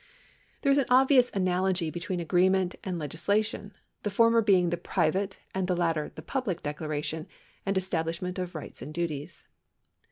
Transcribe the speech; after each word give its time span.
^ 0.01 0.03
There 0.63 0.71
is 0.71 0.79
an 0.79 0.87
obvious 0.89 1.29
analogy 1.31 1.91
between 1.91 2.19
agreement 2.19 2.73
and 2.83 2.97
legis 2.97 3.27
lation— 3.27 3.73
the 4.01 4.09
former 4.09 4.41
being 4.41 4.71
the 4.71 4.75
private 4.77 5.37
and 5.53 5.67
the 5.67 5.75
latter 5.77 6.11
the 6.15 6.23
public 6.23 6.63
declaration 6.63 7.27
and 7.67 7.77
establishment 7.77 8.39
of 8.39 8.55
rights 8.55 8.81
and 8.81 8.91
duties. 8.95 9.43